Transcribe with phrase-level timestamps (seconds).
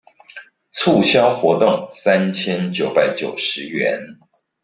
[0.71, 4.17] 促銷活動三千九百九十元